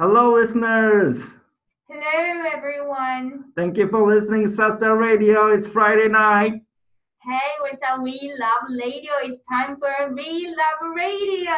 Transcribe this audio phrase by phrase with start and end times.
[0.00, 1.20] Hello, listeners.
[1.86, 3.52] Hello, everyone.
[3.54, 5.48] Thank you for listening to Sasta Radio.
[5.48, 6.62] It's Friday night.
[7.22, 8.00] Hey, what's up?
[8.02, 9.12] We love radio.
[9.22, 11.52] It's time for We Love Radio.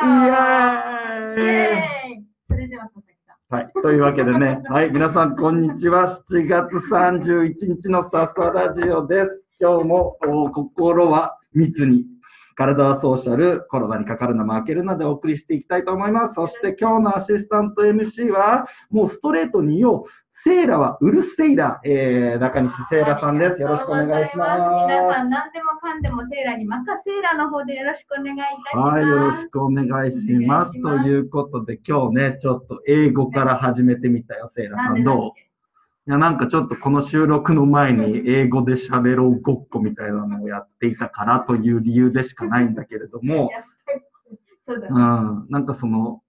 [1.37, 2.23] イエーイ Yay!
[2.49, 3.57] それでは佐々木さん。
[3.57, 6.09] はい、というわけでね、はい、皆さん、こんにちは。
[6.09, 9.51] 7月31日のササラジオです。
[9.61, 12.07] 今日もお心は密に、
[12.55, 16.35] 体はソーシャル、コロナにかかるな、負けるなでお送りしていきたいと思います。
[16.35, 23.61] そして今日のアシスタント MC は、もうストレートに言おう、セイラはうるせいだ、えー、中西セイラさんです。
[23.61, 24.61] よろしくお願いします。
[24.61, 28.97] 皆さん、何でもかんでもセーラーに任せーラーの方でよろしくお願いいたします。
[28.97, 29.63] はい、よろしく。
[29.63, 35.05] お願いしますということで、今日ね、ちょっと英語から始めてみたよ、セイラさん。
[35.05, 35.52] どう？
[36.09, 43.51] いや、なんかちょっとこの収録の前に英語で喋ろうごっこみたいなのをやっていたからという理由でしかないんだけれども、
[44.67, 44.79] そう。
[44.79, 46.23] ん、なんかその、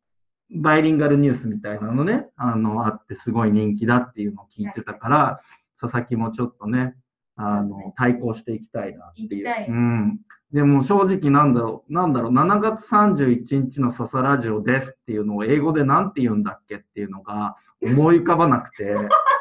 [0.55, 5.41] バイリンガルニュースみたいなのね、あの、あってすごい人気だっていうのを聞いてたから、
[5.82, 6.93] 佐々木もちょっとね、
[7.35, 9.71] あの、対抗していきたいなっていう。
[9.71, 10.20] うん。
[10.52, 18.85] でも正直なんだろう、なんだろう、7月31日の笹ラジオですっていうのを英語でなんて言うんだっけっていうのが思い浮かばなくて、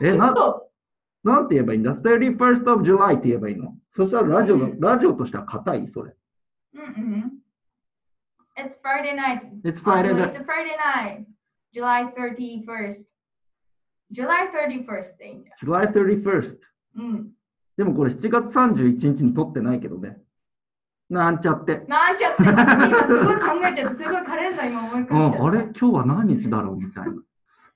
[0.00, 0.70] え、な、嘘
[1.22, 3.74] なんて言えばいいんだ ?31st of July って言えばいいの？
[3.90, 5.88] そしたらラジオの、ラジオとしては硬い？
[5.88, 6.14] それ。
[6.74, 7.32] うんうん。
[8.56, 9.40] It's Friday night.
[9.64, 10.30] It's Friday Oh, night.
[10.30, 11.26] It's a Friday night.
[11.72, 13.04] July 31st.
[14.12, 15.50] July 31st でいいんだ。
[15.60, 16.58] July 31st。
[16.96, 17.30] うん。
[17.76, 20.18] でもこれ7月31日に撮ってないけどね。
[21.10, 21.84] なんちゃって。
[21.88, 25.38] なんちゃって、私今すごい考えちゃって、すごいカレンダー今思い返しちゃった。
[25.42, 25.58] うん、あれ？
[25.64, 26.76] 今日は何日だろう？
[26.76, 27.12] みたいな。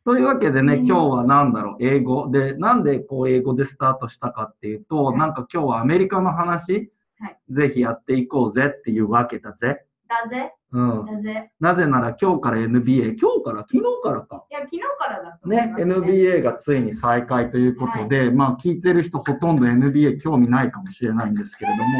[0.08, 2.30] というわけでね、うん今日は何だろう英語。
[2.30, 9.84] で、なんでこう英語でスタートしたかっていうと、はいなんか今日はアメリカの話、はいぜひやっていこうぜっていうわけだぜ。
[10.08, 11.04] だぜ、うん。
[11.04, 11.50] だぜ。
[11.60, 14.46] なぜなら今日から NBA、今日から昨日からか。
[14.50, 21.91] いや、昨日からだね、ます NBA がついに再開ということで、まあ聞いてる人ほとんど NBA 興味ないかもしれないんですけれども、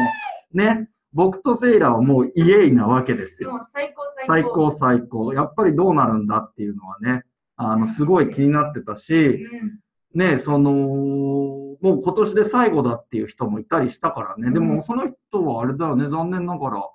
[0.53, 3.51] ね、僕とセイラはもうイエイなわけですよ。
[3.51, 5.33] もう最高最高最高。
[5.35, 7.23] やっぱりどうなるんだっていうのはね、
[7.61, 9.79] あの、すごい気になってたし、うん
[10.15, 14.51] ね、その、もう今年で最後だっていう人もいたりしたからね。
[14.51, 16.89] でうんもその人はあれだよね、残念ながら。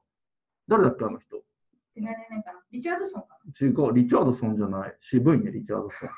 [0.66, 1.42] 誰だっけ、あの人？
[2.72, 4.96] リチャードソンか違う、リチャードソンじゃない。
[5.00, 6.08] 渋いね、リチャードソン。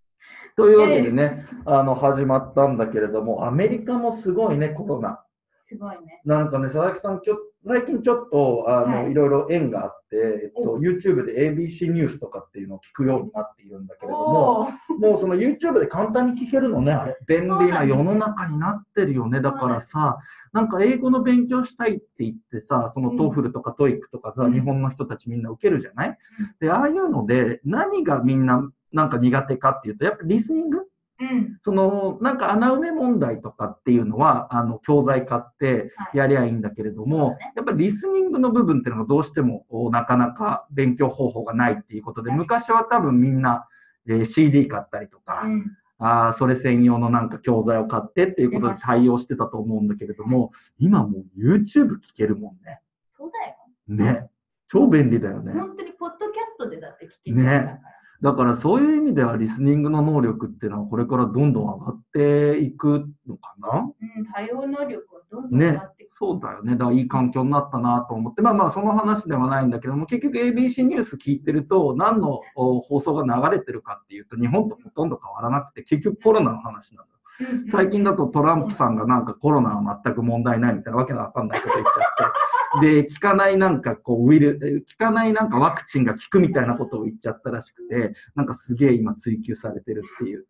[0.56, 5.08] というわけでね、あの、始まったんだけれども、アメリカもすごいね、コロナ。
[5.08, 5.24] な。
[5.64, 6.22] すごいね。
[6.24, 9.10] なんかね、佐々木さん、きょ最近ちょっとあの、はい。
[9.10, 10.78] い、ろいろ縁があって、えっと、お。
[10.78, 17.16] YouTube で ABC ニュースとかっていうのを聞くようになっているんだけれども、もうその YouTube で簡単に聞けるのね、あれ。
[17.26, 19.40] 便利な世の中になってるよね。
[19.40, 20.18] だからさ、
[20.52, 24.52] なんか英語の勉強したいって言ってさ、そのうん TOEFL とか TOEIC とかさ、うん。
[24.52, 26.18] 日本の人たちみんな受けるじゃない？
[26.60, 28.62] で、ああいうので何がみんな
[28.92, 30.82] なんか苦手かっていうと、やっぱリスニング
[31.18, 31.58] うん。
[31.62, 43.68] そのなんか穴埋め問題とかっていうのはあの教材買ってはいやりゃいいんだけれども、だねやっぱりリスニングの部分っていうのがどうしてもなかなか勉強方法がないっていうことで昔は多分みんな、
[44.08, 45.76] えー CD 買ったりとか、うん。
[45.98, 52.80] あーそれ専用のなんか教材を買ってっていうことで対応してたと思うんだけれども今もう YouTube 聞けるもんね。
[53.16, 54.14] そうだよ。
[54.20, 54.28] ね。
[54.68, 55.52] 超便利だよね。
[55.52, 57.78] 本当にポッドキャストでだって聞けちゃうん
[58.22, 58.56] だから。
[58.56, 63.92] そういう意味ではリスニングの能力っていうのはこれからどんどん上がっていくのかな？
[64.18, 66.16] うん、多様能力をどんどん上がっていく。
[66.16, 66.72] そうだよね。
[66.72, 77.15] だからいい環境になったなと思って、まあまあその話ではないんだけども、結局 ABC ニュース聞いてると何のお放送が流れてるかっていうと日本とほとんど変わらなくて、結局コロナの話なんだ。
[77.40, 90.46] うん最近だとトランプさんがなんかコロナは全く問題ないみたいなわけのわかんないこと言っちゃって、 で、効かないなんかこうウイル、え効かないなんかワクチンが効くみたいなことを言っちゃったらしくて、なんかすげえ今追求されてるっていう。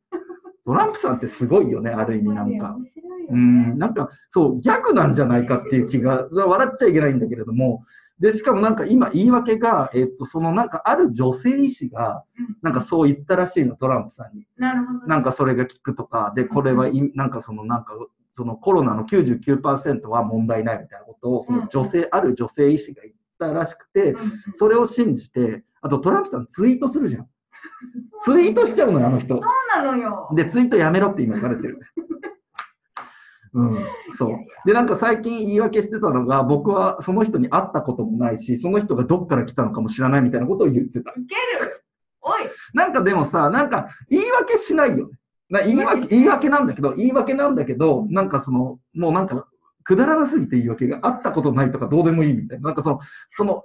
[0.67, 2.75] トランプさんってすごいよね、ある意味なんか。
[2.75, 7.85] 面白いようねん、なんかそう、逆なんじゃないかっていう気が、笑っちゃいけないんだけれども、
[8.19, 14.45] で、しかもなんか今言い訳が、えっと、そのなんかある女性医師が、うんなんかそう言ったらしいの、トランプさんに。
[14.57, 15.07] なるほどね。
[15.07, 17.93] なんかそれが効くとか、で、これはい、なんかそのなんか、
[18.33, 24.17] そのコロナの99%は問題ないみたいなことを、その女性、ある女性医師が言ったらしくて、
[24.57, 27.29] それを信じて、あとトランプさんツイートするじゃん。
[28.25, 29.43] ツイートしちゃうのよ、あの人そう。
[29.75, 30.29] なのよ。
[30.35, 31.81] で、ツイートやめろって今言われてる。
[33.55, 33.87] うん、
[34.19, 34.39] そう。
[34.67, 41.13] で、なんか最近言い訳してたのが、僕はその人に会ったこともないし、その人がどっから来たのかも知らないみたいなことを言ってた。
[41.13, 41.35] ウケ
[41.65, 41.83] る。
[42.21, 42.33] おい。
[42.75, 45.19] なんかでもさ、なんか言い訳しないよね。
[45.49, 49.47] な言い訳言い訳なんだけど、言い訳なんだけど、なんかその、もうなんか、
[49.85, 52.67] くだらなすぎて言い訳があったことないとかどうでもいいみたいな。
[52.67, 53.65] なんかその、その、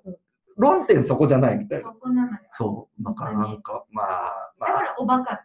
[0.61, 1.91] 論点そこじゃないみたいな。
[1.91, 2.37] そこなのよ。
[2.51, 3.03] そう。
[3.03, 5.43] だからなんか、まあ、まあ、だからおバカ、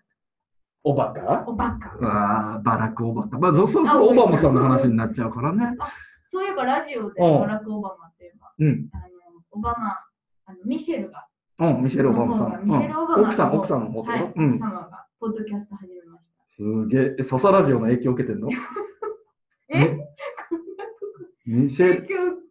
[0.84, 1.44] おバカ？
[1.48, 2.06] おバカ。
[2.06, 3.38] ああ、バラク・オバカ。
[3.38, 5.74] まあ、そうそうそう、オバマさんの話になっちゃうからね。
[6.22, 8.88] そういえばラジオでうんバラク・オバマって言えば、うん。
[8.92, 9.04] あの
[9.52, 9.96] オバマ、
[10.44, 11.26] あのミシェルが、
[11.58, 12.64] うん、ミシェル・オバマさん。
[12.64, 14.58] ミシェルオバマうん奥さん、奥さんのこと、はい、うん奥。
[14.58, 16.36] 様がポッドキャスト始めました。
[16.48, 18.48] すげえ、えササラジオの影響受けてんの？
[19.70, 19.98] え？
[21.46, 22.06] ミシェル、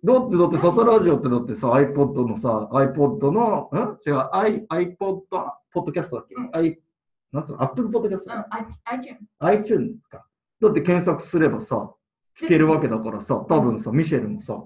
[0.05, 3.97] だって、だって、ササラジオってだってさ、iPod のさ、iPod の、ん？
[4.07, 6.79] 違う、I、iPod、ポッドキャストだっけ、うん ?i、
[7.31, 8.43] なんつうの ?Apple ポッドキャスト、うん、
[8.93, 9.19] iTunes。
[9.39, 10.25] iTunes か。
[10.61, 11.91] だって検索すればさ、
[12.39, 14.63] 聞けるわけだからさ、多分さ、ミシェルもさ、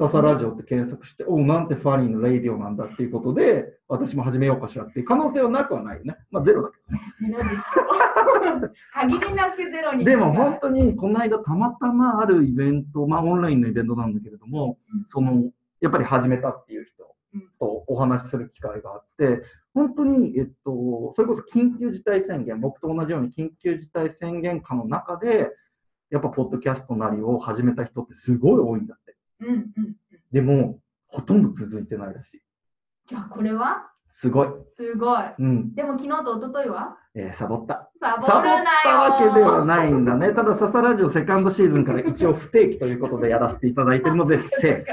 [0.00, 6.16] ササラジオって検索して、 Oh なんて funny のレイディオなんだっていうことで、私も始めようかしらっていう可能性はなくはないよね。
[6.30, 7.02] まあ、ゼロだけどね。
[7.20, 8.70] ゼロでしょ。
[8.94, 15.50] 限りなくゼロにでも本当にこの間たまたまあるイベント、まあオンラインのイベントなんだけれども、うんその
[15.80, 19.42] やっぱり始めたっていう人うんとお話しする機会があって、
[19.74, 25.50] 本当に、えっと、それこそ緊急事態宣言、僕と同じように緊急事態宣言下の中で、
[26.10, 29.09] やっぱポッドキャストなりを始めた人ってすごい多いんだって。
[29.40, 29.96] うんうんうん。
[30.32, 32.40] でも、ほとんど続いてないらしい。
[33.06, 33.86] じゃあこれは？
[34.08, 34.48] すごい。
[34.76, 35.22] すごい。
[35.38, 35.74] うん。
[35.74, 36.96] でも昨日と一昨日は？
[37.14, 37.90] えーサボった。
[38.00, 38.44] サボサボっ
[38.84, 40.32] たわけではないんだね。
[40.32, 44.84] ただ、ササラジオセカンドシーズンから一応不定期ということでやらせていただいているので、セーフ。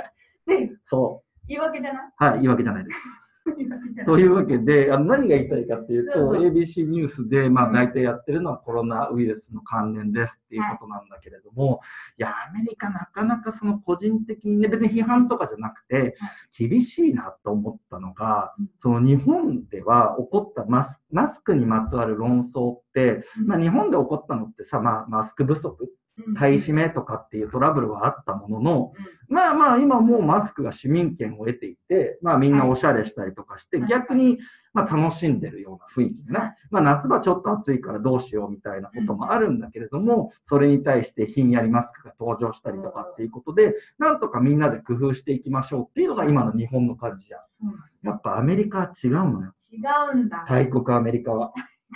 [0.47, 1.23] で、そ。
[1.47, 2.03] 言い訳じゃない？
[2.07, 2.99] うはい、言い訳じゃないです。
[4.05, 7.73] というわけで、あの何が言いたいかっていうと、うん ABC ニュースで、まあ、うん。
[7.73, 11.81] 大体やってるのはコロナウイルスの関連ですっていうことなんだけれども、
[12.17, 16.15] い、や、アメリカなかなかその個人的にね、別に批判とかじゃなくて、
[16.57, 25.89] 厳しいなと思ったのがうん、その日本では起こったマスマスクにまつわる論争って、まあ、日本で起こったのってさ、まあ、マスク不足、
[26.35, 28.93] 買い占めとかっていうトラブルはあったものの、
[29.29, 34.37] まあまあ今もうマスクが市民権を得ていて、まあみんなおしゃれしたりとかして、はい逆に
[34.73, 47.41] まあ楽しんでるような雰囲気でね、はいまあ夏場ちょっと暑いからどうしようみたいなこともあるんだけれども、それに対してひんやりマスクが登場したりとかっていうことで、なんとかみんなで工夫していきましょうっていうのが今の日本の感じじゃん。
[47.67, 49.53] うんやっぱアメリカは違うのよ。
[49.69, 49.81] 違
[50.13, 50.45] うんだ。
[50.47, 51.51] 大国アメリカは。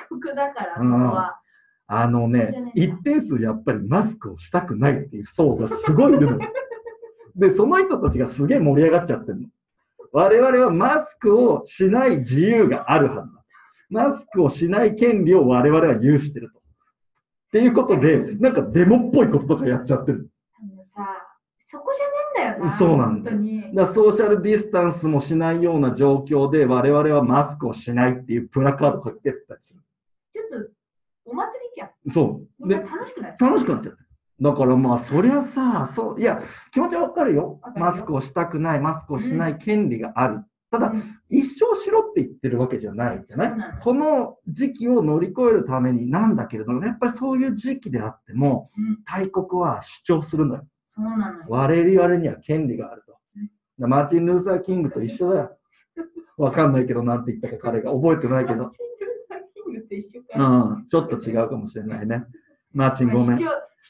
[0.10, 1.41] 国だから、そこうんは。
[1.94, 6.40] あのね、一定数やっぱりマスクをしたくないっていう層がすごいいるの。
[7.36, 9.48] で、その人たちがすげえ盛り上がっちゃってるの。
[10.14, 13.44] 我々はマスクをしない自由があるはずだ。
[13.90, 16.60] マスクをしない権利を我々は有してると。
[16.60, 16.62] っ
[17.52, 20.30] ていうことで、なんかデモっぽいこととかやっちゃってる。
[20.96, 21.06] さ、
[21.66, 22.78] そこじゃねえんだよな。
[22.78, 23.76] そうなんだよ本当に。
[23.76, 29.82] だソーシャルディスタンスもしないような状況で我々はマスクをしないっていうプラカードかけてたりする。
[30.34, 30.72] ちょっと、
[31.26, 31.90] お祭りじゃん。
[32.14, 32.68] そう。
[32.68, 33.50] で楽しくなっちゃう。
[33.50, 34.00] 楽しくなっちゃった。
[34.50, 36.42] だからまあ、そりゃさ、そう、いや、
[36.72, 40.44] 気持ちはわかるよマスクをしたくない、マスクをしない権利がある。
[40.72, 43.54] ただ、うん一生しろって言ってるわけじゃないじゃない？
[43.82, 50.66] この時期を乗り越えるためになんだけれども、やっぱりそういう時期であっても、うん大国は主張するのよ。
[50.96, 51.46] そうなのよ。
[51.48, 55.58] 我々には権利があるとマーチン・ルーサー・キングと一緒だよ。
[56.38, 58.72] わかんないけど、なんて言ったか彼が覚えてないけど。
[59.92, 62.24] と一緒かうん、ちょっと違うかもしれないね。
[62.74, 63.40] マーチンごめん。
[63.40, 63.44] い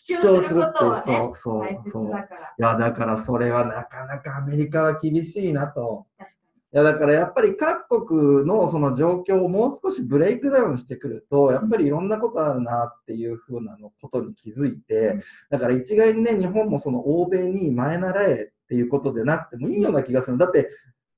[0.07, 2.56] 主主張するってね、そうそうそうだから。
[2.57, 6.07] や、だからそれはなかなかアメリカは厳しいなと。
[6.74, 20.37] いや、だからやっぱり各国のその状況をもう少しブレイクダウンしてくると、やっぱりいろんなことあるなっていうふうなのことに気づいて、だから一概にね、日本もその欧米に前習えっていうことでなくてもいいような気がする。
[20.37, 20.69] だって、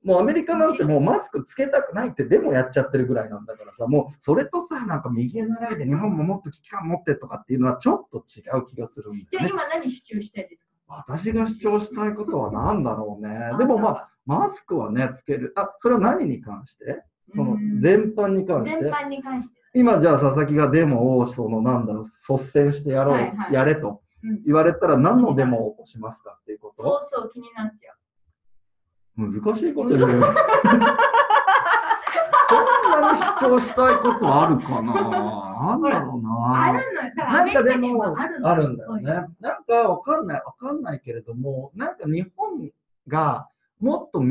[0.04, 9.28] もうアメリカなんてもうマスクつけたくないってデモやっちゃってるぐらいなんだからさ、もうそれとさ、なんか右へ習いで日本ももっと危機感持ってとかっていうのはちょっと違う気がするんに。
[9.32, 9.62] じゃあだよね。
[9.64, 11.06] 今何主張したいですか？
[11.08, 13.58] 私が主張したいことは何だろうね。
[13.58, 15.54] でもまあ、マスクはね、つける。
[15.56, 17.04] あ、それは何に関して？
[17.34, 18.84] そのうん全般に関して？
[18.84, 19.56] 全般に関して。
[19.76, 27.96] 今じゃあ佐々木がデモを、そのなんだろう、率先してやろう、はいはいやれとうん言われたら何のデモを起こしますかっていうこそとうそう気になっちゃう。
[29.18, 30.00] 難しいこと言う。
[30.02, 30.20] そん
[33.02, 34.94] なに主張したいことあるかな
[35.64, 37.12] なんだろうなあるのよ。
[37.16, 39.04] なんかでももあるのあるんだよね。
[39.40, 42.70] なんかわかんない、わかんないけれども、なんか日本
[43.08, 43.48] が
[43.80, 44.28] もっと道を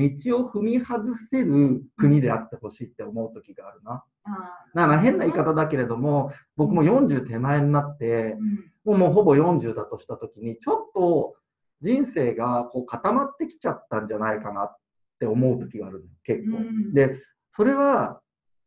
[0.50, 4.04] 踏み外せる国であってほしいって思う時があるな。
[4.24, 8.36] あだから変な言い方だけれども、僕も40手前になって
[8.84, 11.34] もうほぼ40だとした時に、ちょっと
[11.82, 14.76] 人生がこう固まってきちゃったんじゃないかなっ
[15.18, 16.56] て思う時があるの結構。
[16.56, 17.20] うんで、
[17.54, 18.20] それは、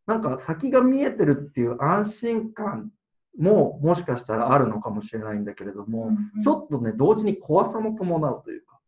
[0.05, 2.91] なんか先が見えてるっていう安心感
[3.39, 8.79] ももしかしたらあるのかもしれないんだけれども、うんちょっとね、同時に怖さも伴うというか、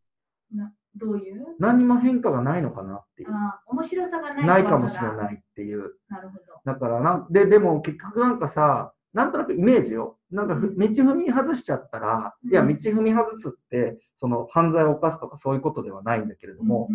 [0.94, 1.44] どういう？
[1.58, 3.30] 何にも変化がないのかなっていう。
[3.32, 5.12] あー面白さがないないかもしれい。
[5.16, 5.94] ないっていう。
[6.08, 6.42] なるほど。
[6.64, 10.18] だからなんで、でも結局なんかさ、なんとなくイメージよ。
[10.30, 16.88] なんかふ道踏み外しちゃったら、いや、うん道踏み外すって、その犯罪を犯すとかそういうことではないんだけれども、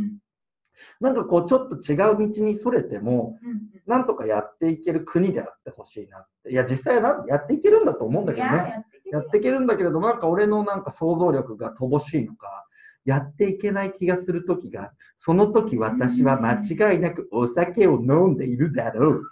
[0.99, 6.51] なんかこうちょっと違う道にそれても、うんなんとかやっていける国であってほしいなって。
[6.51, 8.85] いや、実際はなやっていけるんだと思うんだけどね。
[9.11, 12.65] やっていけるんだけれども、なんか俺のなんか想像力が乏しいのか、
[13.03, 19.23] やっていけない気がするときが、その時私は間違いなくお酒を飲んでいるだろう。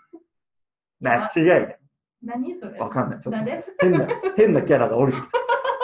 [1.00, 1.81] 間違いない。
[2.24, 2.80] 何それ？
[2.80, 3.20] わかんない。
[3.22, 3.64] ちょっと誰？
[3.80, 5.30] 変な、変なキャラが降りてきた。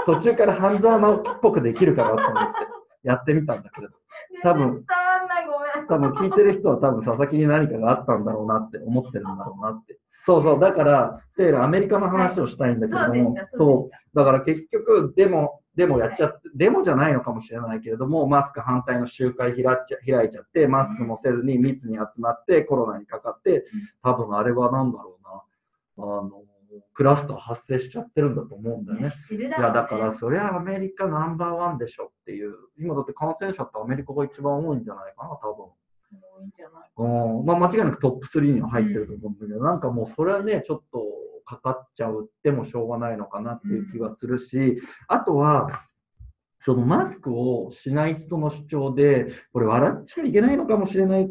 [0.13, 2.67] 途中から半沢直樹っぽくできるかなと思って
[3.03, 3.93] やってみたんだけれど、
[4.41, 5.87] 多分伝わんない、ごめん。
[5.87, 9.99] 多分聞いてる人は多分佐々木に何かがあったんだろうなって思ってるんだろうなって。
[10.23, 13.67] そうそう、だから、セール、アメリカの話をしたいんだけれども、そうでした、そう。
[13.67, 23.65] そうだから結局、デモ、デモやっちゃって、デモじゃないのかもしれないけれども、マスク反対の集会開っちゃ開いちゃって、マスクもせずに密に集まって、コロナにかかって、
[24.03, 25.41] 多分あれは何だろうな、
[25.97, 26.43] あの、
[26.93, 29.13] クラスター発生しちゃってるんだと思うんだよね。
[29.31, 35.65] いや、だからそりゃアメリカナンバーワンでしょっていう、今だって感染者ってアメリカが一番多いんじゃないかな、多分。
[36.09, 41.03] 多いんじゃないうんまあ、間違いなくトップ3には入ってると思うんだけど、なんかもうそれはね、ちょっと
[41.45, 45.87] かかっちゃうってもしょうがないのかなっていう気はするし、あとは、
[46.59, 51.29] そのマスクをしない人の主張で、これ笑っちゃいけないのかもしれない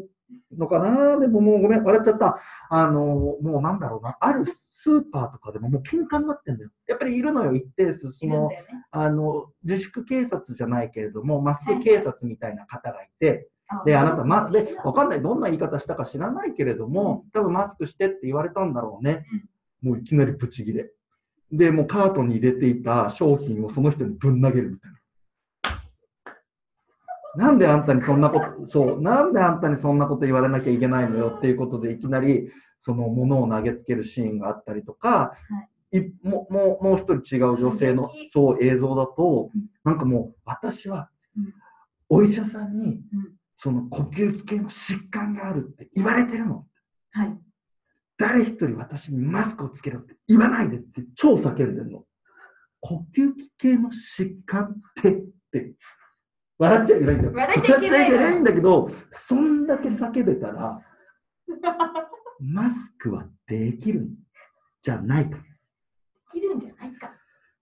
[0.57, 2.37] のかな、でももうごめん、笑っちゃった。
[2.69, 6.69] あの、もうなんだろうな、あるスーパーとかでももう喧嘩になってんだよ。
[6.87, 8.11] やっぱりいるのよ、一定数。
[8.11, 8.63] そのね。
[8.91, 19.25] あの自粛警察じゃないけれども、マスク警察みたいな方がいて、あで、あなた、ま、で、わかんない、どんな言い方したか知らないけれども、多分マスクしてって言われたんだろうね。
[19.81, 20.91] もういきなりブチギレ。
[21.51, 24.96] で、もうカートに入れていた商品をその人にぶん投げるみたいな。
[27.35, 31.33] なんであんたにそんなこと、そう、なんであんたにそんなこと言われなきゃいけないのよ？
[31.37, 35.33] っていうことで、いきなりその物を投げつけるシーンがあったりとか、
[35.91, 41.53] いももうもう一人違う女性のそう映像だとうん、なんかもう私はうん
[42.09, 43.01] お医者さんにうん
[43.55, 46.65] その呼吸器系の疾患があるって言われてるの。
[47.11, 47.37] はい。
[48.17, 52.03] 誰一人私にマスクをつけろって言わないでって超叫んでるの。
[52.79, 54.67] 呼吸器系の疾患っ
[55.01, 55.73] てって。
[56.59, 57.33] 笑っちゃいけないんだよ。
[57.33, 60.81] 笑っちゃいけない笑っちゃいけないんだけど、そんだけ叫べたら、
[62.39, 64.15] マスクはできるん
[64.81, 65.37] じゃないと。
[66.33, 67.11] いるんじゃないか。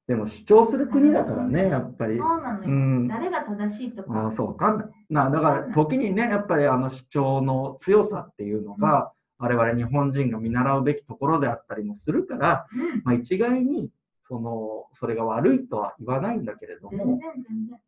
[0.08, 2.18] でも主張する国だからね、やっぱり。
[2.18, 2.70] そうなのよ。
[2.70, 4.28] うん誰が正しいとか。
[4.28, 4.88] あそう、わかんない。
[5.10, 13.92] なだから、時にね、やっぱりあの主張の強さっていうのが、我々日本人が見習うべきところであったりもするから、うんまあ、一概に
[14.28, 17.20] そのそれが悪いとは言わないんだけれども。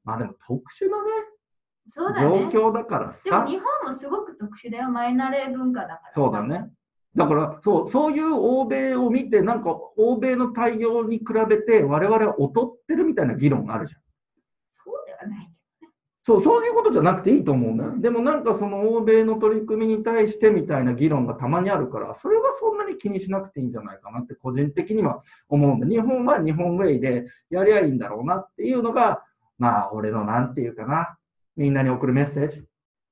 [0.04, 0.98] まあでも特殊な
[1.90, 2.46] そうだね。
[2.46, 4.90] ね、状況だからでもさ、日本もすごく特殊だよ。
[4.90, 6.14] マイナレ文化だから。
[6.14, 6.70] そうだね。
[7.16, 14.02] だからそう、そういう欧米を見て、なんか欧米の対応に比べて、我々は劣ってるみたいな議論があるじゃん。
[16.28, 16.42] そう。
[16.44, 17.94] そう、いうことじゃなくていいと思うんだよ。
[17.98, 25.88] でもなんかその欧米の取り組みに対してみたいな議論がたまにあるから、それはそんなに気にしなくていいんじゃないかなって個人的には思うんだ。
[25.88, 29.24] 日本は日本ウェイでやりゃいいんだろうなっていうのが、
[29.58, 31.18] まあ俺のなんていうかな、
[31.56, 32.62] みんなに送るメッセージ。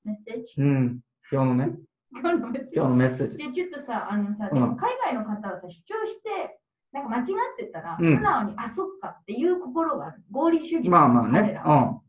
[0.04, 0.54] メッセージ？
[0.58, 1.00] うん、
[1.32, 1.70] 今日のね、
[2.12, 2.72] 今日のメッセージ？
[2.76, 3.38] 今日のメッセージ。
[3.38, 6.60] で、ちょっとさ、あのさ、うんでも海外の方はさ、主張して、
[6.92, 7.26] なんか間違っ
[7.58, 10.22] てたら、うん素直に、あ、そっかっていう心がある。
[10.32, 10.90] 合理主義。
[10.90, 12.02] まあまあね彼ら、は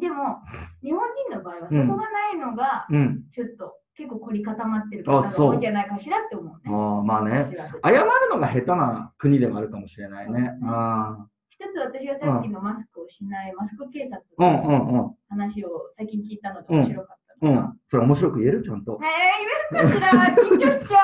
[0.00, 0.40] でも、
[0.82, 3.22] 日本人の場合はそこがないのが、うん、うん。
[3.30, 6.60] ちょっと結構凝り固まってる方があそう多いんじゃないかしらって思うね。
[6.66, 7.48] ああまあね、
[7.84, 10.52] 謝るのが下手な国ではあるかもしれないね。
[10.64, 15.14] あ一つ私がさっきのマスクをしないマスク警察のんうん。
[15.28, 18.62] 話を最近聞いたので面白かったのが、うん、それ面白く言える？
[18.62, 18.98] ちゃんと。
[19.00, 20.34] えー、言えるかしら？
[20.44, 21.00] 緊張しちゃう。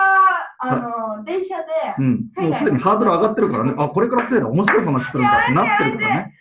[0.63, 0.77] あ
[1.17, 1.65] の、電車で、
[1.99, 3.75] うん、もうすでにハードル上がってるからね。
[3.79, 6.35] あ、これからセーラー面白い話するんだってなってるからね。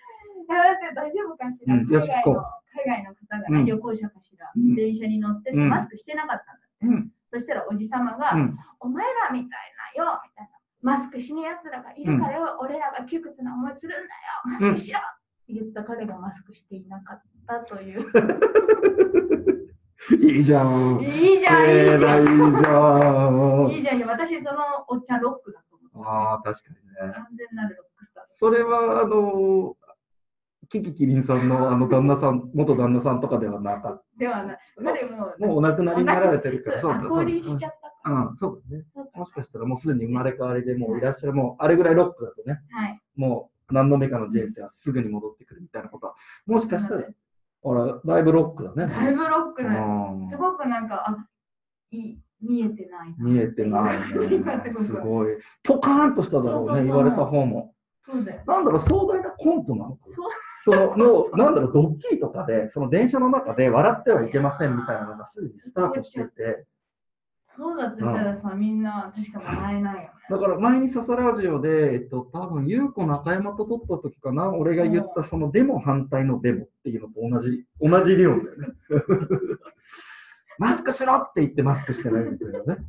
[0.50, 6.86] 大丈夫かしら、うん海外の海外の方がね、うん旅行者かしら、うん電車に乗っててうんマスクしてなかったんだって。
[6.88, 9.50] うん、そしたらおじさまが、うん、お前らみたい
[9.96, 10.60] なよみたいな。
[10.82, 14.08] マスクしねえやつらがいるからよ、俺らが窮屈な思いするんだよ
[14.46, 15.01] マスクしろ、っ
[15.46, 18.06] て言った彼がマスクしていなかったという。
[20.22, 21.01] いいじゃん。
[21.01, 21.65] いいじゃん、いいじゃん。
[21.65, 23.94] セーラーいいじゃん。
[23.94, 24.10] いいじゃん。
[24.10, 26.08] 私、そのおっちゃんロックだと思う。
[26.08, 26.75] ああ、確かに
[27.10, 27.13] ね。
[27.13, 28.24] 完全なるロックスター。
[28.29, 29.75] それは、あの、
[30.69, 34.57] キキキリンさんのあの旦那さん、元旦那さんとかではなかっではない。
[34.83, 35.45] 彼もた。
[35.47, 37.73] もうお亡くなりになられてるから、そうだ、そう降臨しちゃだ。
[37.73, 38.11] った。
[38.11, 38.85] うん、そうだね。
[39.13, 43.01] もしかしたらもうすでに生まれ変わりでもういらっしゃる、もうあれぐらいロックだとね、はい。
[43.15, 47.03] もう何度目かの人生はすぐに戻ってくるみたいなことは、もしかしたら
[47.65, 48.93] あら、だいぶロックだね。
[48.93, 51.27] だいぶロックなうんすごくなんか、あ
[51.91, 53.25] い見えてないな。
[53.25, 54.21] 見えてないね。
[54.73, 55.38] すごい。
[55.63, 57.73] ポカーンとしただろうね、言われた方も。
[58.05, 58.41] そうだよ。
[58.47, 60.15] なんだろう、壮大なコントなのかな？
[60.63, 66.66] そのもう、なんだろう、ドッキリとかで、その電車の中で笑ってはいけませんみたいなのがすでにスタートしてて、
[67.44, 70.10] そうだとしたらさ、みんな確か笑えないよね。
[70.30, 78.68] だから前に笹ラジオで、えっと、多分優子中山と撮った時かな、俺が言ったそのデモ反対のデモっていうのと同じ、同じ理論だよね。
[80.60, 82.86] マスクしろって言ってマスクしてないみたいなね。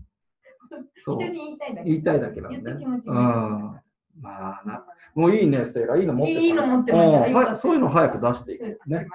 [1.05, 1.89] そ う人に言いたいだけ。
[1.89, 2.59] 言いたいだけなんね。
[2.59, 2.65] うん。
[2.77, 3.83] て気持ちが
[4.19, 5.97] まあな、もういいね、セイラ。
[5.97, 9.07] いいの持っていいの持ってまはいそういうの早く出していくね。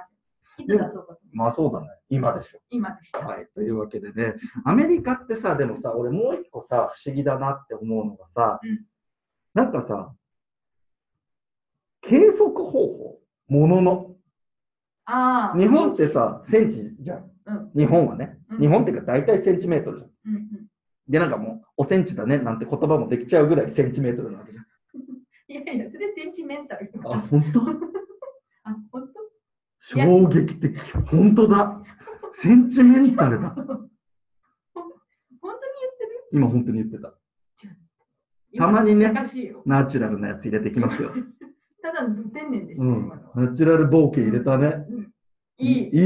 [0.58, 1.20] いつ出そうかと。
[1.32, 1.88] まあそうだね。
[2.08, 2.60] 今でしょ。
[2.70, 3.26] 今でした。
[3.26, 3.46] はい。
[3.54, 4.34] というわけでね、
[4.64, 8.84] アメリカってさ、でもさ、俺もう一個さ、不思議だなって思うのがさ、うん
[9.54, 10.12] なんかさ、
[12.02, 14.16] 計測方法、ものの。
[15.06, 15.58] ああ。
[15.58, 17.30] 日本ってさ、センチじゃん。
[17.46, 18.38] うん、日本はね。
[18.50, 20.10] うん日本っていうか大体センチメートルじゃん。
[20.26, 20.66] うんうん。
[21.08, 24.66] で、なんかもう、おセンチだねなんて言葉もできちゃうぐらいセンチメートルなわけじゃん。
[25.48, 26.90] いやいや、それセンチメンタル。
[27.04, 27.60] あ、本当？
[28.64, 29.08] あ、本
[29.78, 30.78] 衝撃的。
[31.06, 31.82] 本当だ。
[32.32, 33.54] センチメンタルだ。
[33.54, 33.80] 当本当に
[34.74, 36.24] 言ってる？
[36.32, 37.14] 今本当に言ってた。
[38.58, 39.12] たまにね。
[39.12, 41.10] ナチュラルなやつ入れてきますよ。
[41.82, 44.86] ただの天然でした、うんナチュラル冒険入れたね。
[44.88, 45.12] うん
[45.58, 45.88] いい。
[45.88, 46.00] いい。
[46.00, 46.04] い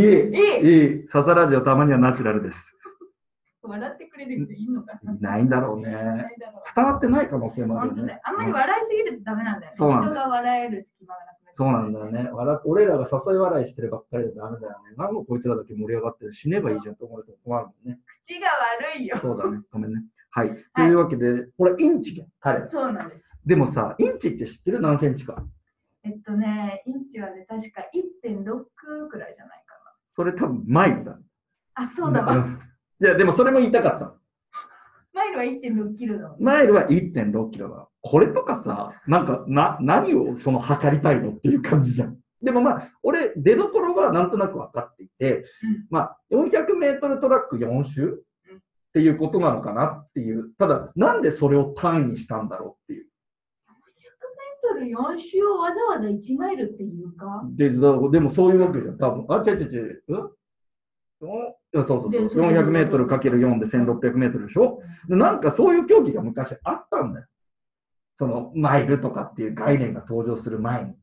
[0.63, 0.93] い。
[0.93, 1.09] いい。
[1.09, 2.77] ササラジオたまにはナチュラルです。
[3.63, 5.13] 笑ってくれる人いいのかな？
[5.13, 6.37] いないんだろうね。
[6.75, 8.21] 伝わってない可能性もあるよね。
[8.23, 8.80] あんまり笑
[9.31, 9.77] ダメなんだよね。
[9.77, 12.31] そうなんだよ人が笑える隙間がなくなそうなんだよね。
[12.33, 14.97] 笑俺らが誘い笑いしてるばっかりでダメだよね。
[14.97, 16.33] なんもこいつらだけ盛り上がってる。
[16.33, 17.99] 死ねばいいじゃんと思うと困るもんね。
[18.25, 18.49] 口が
[18.93, 19.17] 悪いよ。
[19.19, 19.61] そうだね。
[19.71, 20.03] ごめんね。
[20.31, 20.51] はい。
[20.75, 22.69] というわけで、これインチじゃん、彼ら。
[22.69, 23.31] そうなんです。
[23.45, 24.81] でもさ、インチって知ってる？
[24.81, 25.45] 何センチか。
[26.03, 27.83] えっとね、インチはね、確か
[28.25, 29.75] 1.6くらいじゃないか
[30.17, 31.13] それ多分マイルだ。
[31.13, 31.19] な。
[31.75, 32.37] あ、そうだわ。
[32.37, 32.61] ん
[33.01, 34.15] いや、でもそれも言いたかった。
[35.13, 36.37] マイルは1.6キロだ。
[36.39, 37.89] マイルは1.6キロだ。
[38.01, 42.17] これとかさ、なんか、な、何をその測りたいのっていう感じじゃん。
[42.43, 45.45] でもまあ、俺、出どころはなんとなく分かっていて、うん
[45.91, 48.23] まあ、400メートルトラック4周
[48.59, 50.51] っていうことなのかなっていう。
[50.59, 53.07] ただ、なんでそれを単位にしたんだろうっていう。
[54.73, 57.43] 100メートル4周をわざわざ1マイルっていうか？
[57.57, 59.27] で、だでもそういうわけじゃん、多分。
[59.29, 60.05] あ、違う違う違う。
[60.09, 60.31] うん？
[61.21, 61.27] そ
[61.81, 62.11] うそうそう。
[62.11, 64.81] でそうそう400メートルかける4で1600メートルでしょ？
[65.09, 67.27] でなんかそういう競技が昔あったんだよ。
[68.17, 70.95] そのマイルとかっていう概念が登場する前に。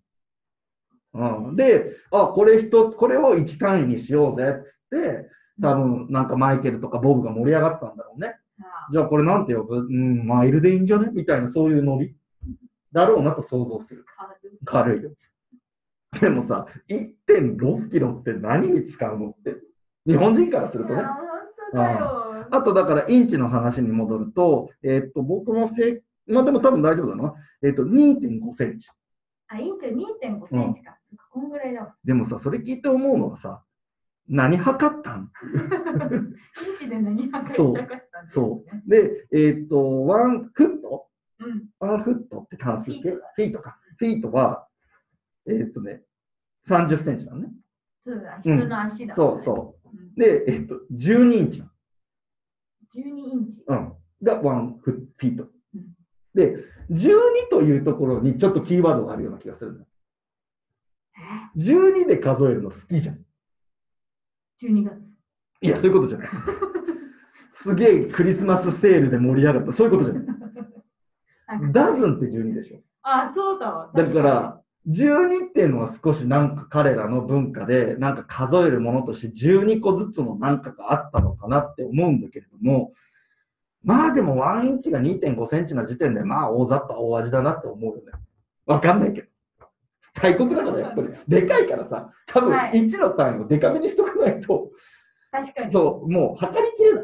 [1.14, 5.28] うん、で、あ、これ人、これを1単位にしようぜっつって、
[5.60, 8.36] 多分なんかマイケルとかボブが盛り上がったんだろうね。
[8.60, 9.78] あじゃあこれなんて呼ぶ？
[9.78, 11.10] うん、マイルでいいんじゃね？
[11.12, 12.16] みたいなそういうノリ
[12.92, 14.06] だろうなと想像する。
[14.20, 14.28] あ
[14.66, 15.12] 軽いよ。
[16.20, 19.56] でもさ、1.6キロって何に使うのって。
[20.08, 21.08] 日本人からするとねいや。
[21.10, 21.18] 本
[21.72, 22.48] 当だよ。
[22.50, 26.00] あとだからインチの話に戻ると、えーっと、僕のせい、
[26.32, 27.34] まあでも多分大丈夫だな。
[27.62, 28.90] えーっと、2.5センチ。
[29.50, 30.98] あ、インチは2.5センチか。
[31.10, 31.96] そっかこんぐらいだわ。
[32.04, 33.64] でもさ、それ聞いて思うのはさ、
[34.30, 35.30] 何測ったん？
[35.44, 38.84] インチで何測ったそよね。
[38.86, 38.90] う。
[38.90, 41.08] で、えーっと、ワンフット？
[41.40, 41.66] うん。
[41.80, 43.78] ワンフットって関数形フィートか。
[43.98, 44.68] フィートは、
[45.48, 46.02] えーっとね、
[46.68, 47.50] 30センチなのね。
[48.06, 49.56] そうだ、うん人の足だ、そうそう。
[49.58, 49.77] うん。
[50.16, 51.72] で、えーっと、12インチなの。
[52.96, 53.64] 12インチ。
[53.68, 53.94] うん。
[54.24, 55.84] がワンフフィートうん。
[56.34, 56.56] で、
[56.92, 59.86] 12というところにちょっとキーワードがあるような気がするんだ。
[61.56, 63.20] え12で数えるの好きじゃん。
[64.62, 65.14] 12月。
[65.62, 66.30] いや、そういうことじゃない。
[67.54, 69.74] すげえクリスマスセールで盛り上がった。
[69.74, 71.72] そういうことじゃない。
[71.72, 72.82] ダズンって12でしょ。
[73.02, 73.92] あ、そうだわ。
[73.94, 74.57] だから、
[74.88, 82.94] 12っていうのは少しなんか彼らの文化で、なんか数えるものとして12個ずつのなんかがあったのかなって思うんだけれども、
[83.84, 88.12] まあでも1インチが2.5センチな時点で、まあ大雑把大味だなって思うよね。
[88.66, 89.28] わかんないけど。
[90.14, 94.72] 大国だからやっぱり、でかいからさ、多分はい1の単位をでかめにしとかないと、
[95.32, 95.72] 確かに。
[95.72, 97.04] そう、もう測りきれない。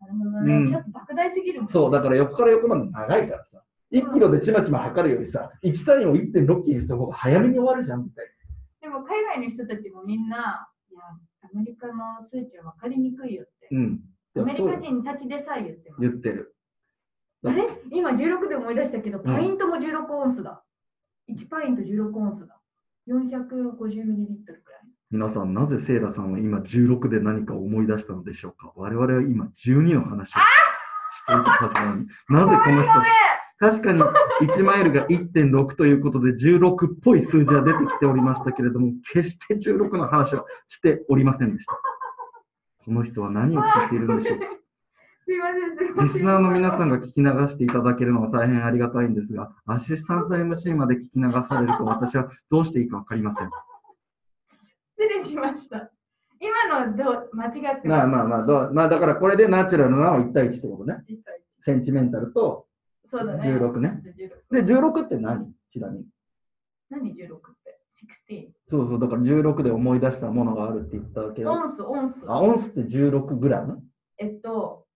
[0.00, 0.54] なるほどね。
[0.54, 1.68] うんちょっと莫大すぎるもん。
[1.68, 3.62] そう、だから横から横まで長いからさ、
[3.92, 8.26] 1キロでちまちま測るよりさ、1単位を1.6キロにした方が早めに終わるじゃんみたい
[8.80, 11.00] でも海外の人たちもみんな、いや、
[11.44, 13.68] アメリカの数値は分かりにくいよって。
[13.70, 13.80] な。
[13.80, 14.00] うん。
[14.38, 16.00] アメリカ人たちでさえ言ってます。
[16.00, 16.56] 言ってる。
[17.44, 17.64] あれ？
[17.92, 20.64] 今16で思い出したけど、パイントも16オンスだ。
[21.30, 22.58] 1パイント16オンスだ。
[23.08, 24.80] 450ミリリットルくらい。
[25.10, 28.72] 皆さん、なぜセイラさんは今16で何かを思い出したのでしょうか？
[28.74, 32.92] 我々は今12の話をしていたはずなのに、なぜこの人
[33.62, 34.02] 確かに
[34.40, 41.78] 1マイルが1.6ということで16っぽい数字は出てきておりましたけれども、決して16の話はしておりませんでした。
[42.84, 44.46] この人は何を聞いているんでしょうか。
[45.24, 45.46] すいま
[45.78, 46.04] せん。
[46.04, 53.50] リスナーの皆さんが聞き流していただけるのは大変ありがたいんですが、アシスタント MC まで聞き流されると私はどうしていいか分かりません。
[54.98, 55.88] 失礼しました。
[56.40, 61.04] 今のどう間違ってまあまあまあ、どうまあだからこれでナチュラルなのは1対1ってことね。
[61.60, 62.66] センチメンタルと、
[63.12, 63.42] そうだね。
[63.46, 64.02] 16ね
[64.50, 64.64] 16。
[64.64, 65.52] で、16って何？
[65.70, 66.06] ちなみに。
[66.88, 67.78] 何16って
[68.30, 68.48] ?16。
[68.70, 71.52] そうそう、だから16で思い出したものがあるって言ったわけよ。
[71.52, 72.24] オンス、オンス。
[72.26, 73.82] あ、オンスって16グラム？
[74.16, 74.86] えっと、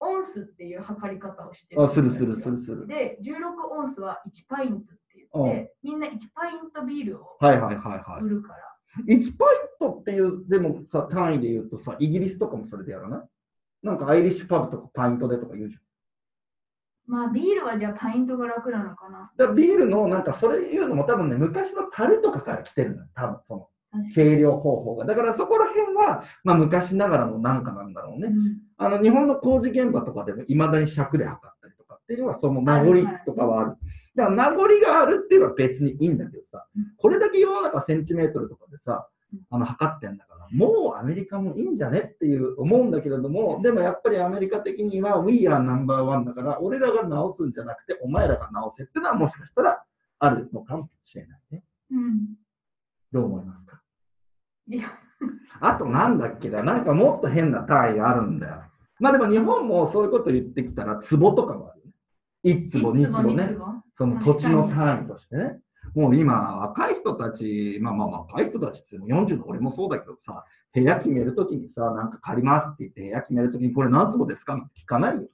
[0.00, 1.82] オンスっていう測り方をしてる。
[1.84, 2.86] あ、するするするする。
[2.88, 3.32] で、16
[3.70, 8.28] オンスは1パイントって言って、みんな1パイントビールをはいはいはいはい売。
[8.28, 8.58] るから。
[9.06, 13.22] 1パイントっていう、でもさ、単位で言うとさ、イギリスとかもそれでやらない？
[13.82, 15.82] なんかアイリッシュパブとかパイントでとか言うじゃん。
[17.06, 19.30] まあ、ビールはじゃあパイントが楽なのかな。
[19.36, 23.68] だビールのなんかそれ言うのも多分ね、昔の樽とかから来てるのよ、多分その
[24.14, 25.04] 計量方法が。
[25.04, 28.28] だからそこら辺は、まあ昔ながらのなんかなんだろうね。
[28.28, 33.76] うんあの日本の工事現場とかでもいまだに尺で測ったりとかっていうのはその名残とかはある。
[34.14, 39.08] だから名残があるっていうのは別にいいんだけどさうん、これだけ世の中センチメートルとかでさ、
[39.50, 49.82] あの測ってんだから、もうアメリカもいいんじゃねっていう思うんだけれども、でもやっぱりアメリカ的には We are number one だから、俺らが直すんじゃなくて、お前らが直せってのはもしかしたら
[50.18, 51.64] あるのかもしれないね。
[51.90, 52.20] うん。
[53.12, 53.80] どう思いますか？
[54.68, 54.98] いや、
[55.60, 58.62] あとなんだっけだ、なんかもっと変な単位あるんだよ。
[58.98, 61.92] まあでも日本もそういうこと言ってきたら、壺とかもあるよね。
[62.68, 63.56] 1坪、2坪ね。
[63.92, 65.60] その土地の単位としてね。
[65.94, 70.44] もう今、若い人たち、まあまあ若い人たちっても40の俺もそうだけどさ、
[70.74, 74.56] 部屋決めるときにさ、なんか借りますって言って部屋決めるときにこれ何坪ですか？
[74.56, 75.28] なんて聞かないよね。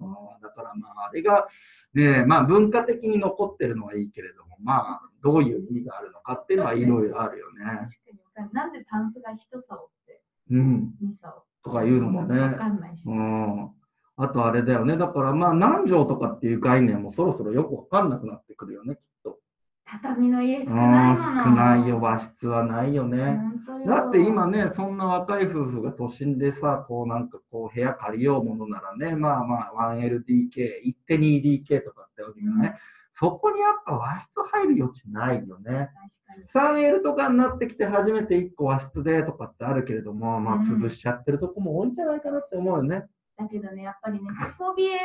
[0.00, 1.46] うんだからまああれが、
[1.94, 7.64] ね、まあ文化的に残ってるのはいいけれども、まあどういう意味があるのかっていうのはいろいろあるよね。
[7.64, 10.20] 確かになんでタンスが1竿って
[10.50, 10.92] うん。
[11.02, 13.02] 2竿とかいうのもねわかんないし。
[13.06, 13.70] うん。
[14.16, 14.96] あとあれだよね。
[14.96, 19.03] だからまあ何畳とかっていう概念もそろそろよくわかんなくなってくるよね、きっと。
[19.86, 21.12] 畳の家少うないもの。
[21.12, 23.38] ん少ないよ、和室はないよね。
[23.86, 32.74] だって今ね、そんな若い夫婦が都心でさ、こうなんかこう部屋借りようものならね、まあまあ 1LDK、行って 2DK とかってわけじゃない、うん
[33.16, 35.88] そこにやっぱ和室入る余地ないよね。
[36.50, 36.82] 確かに。
[36.84, 43.04] 3L とかになってきて初めて1個和室でとかってあるけれども、まあうん潰しちゃってるとこも多いんじゃないかなって思うよね。
[43.36, 44.98] だけどね、やっぱりね、底冷え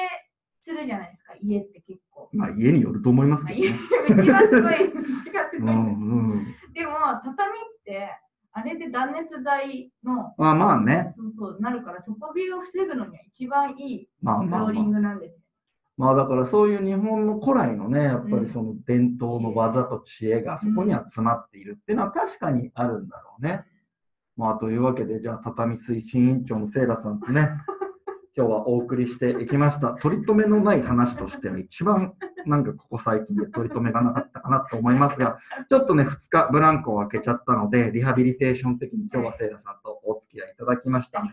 [0.69, 2.29] するじゃないですか、家って結構。
[2.33, 3.79] まあ家によると思いますまあ、けど家ね。
[4.09, 5.73] うちはすごい、 うちがすうごい。
[5.73, 5.81] んう
[6.35, 6.45] ん。
[6.73, 8.09] でも、畳って、
[8.51, 11.13] あれで断熱材の、まあまあね。
[11.15, 14.91] そうそう、なるから、底冷えを防ぐのには一番いいまあフローリン。
[14.91, 15.39] グなんですよ。
[15.97, 23.65] まあだからそういう日本の古来のね、やっぱりその伝統の技と知恵がそこには詰まっているっていうのは確かにあるんだろうね。
[24.37, 27.49] まあというわけで、じゃあ畳推進委員長のセイラさんとね、
[28.35, 29.93] 今日はお送りしていきました。
[29.93, 32.13] 取り留めのない話としては一番
[32.45, 35.37] なんかここ最近で取り留めがなかったかなと思いますが、
[35.69, 41.23] ちょっとね、2日ブランクを開けちゃったので、リハビリテーション的に今日はセイラさんとお付き合いいただきました。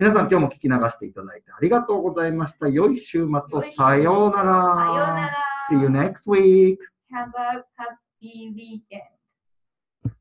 [0.00, 2.68] 皆さん今日も聞き流していただいてありがとうございました。
[2.68, 4.52] 良い週末をさようなら。
[5.68, 6.12] さようなら。
[6.12, 6.78] See you next week.
[7.12, 9.17] Have a happy weekend.